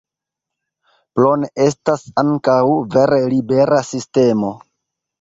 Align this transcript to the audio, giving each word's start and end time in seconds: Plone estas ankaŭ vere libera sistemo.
Plone 1.19 1.51
estas 1.67 2.07
ankaŭ 2.23 2.59
vere 2.97 3.23
libera 3.37 3.81
sistemo. 3.95 4.57